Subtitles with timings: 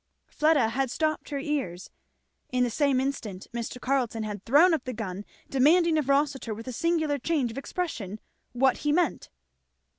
[0.25, 1.91] Fleda had stopped her ears.
[2.51, 3.79] In the same instant Mr.
[3.79, 8.19] Carleton had thrown up the gun, demanding of Rossitur with a singular change of expression
[8.51, 9.29] "what he meant!"